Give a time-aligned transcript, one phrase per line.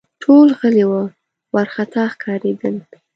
[0.23, 1.03] ټول غلي وه،
[1.53, 2.75] وارخطا ښکارېدل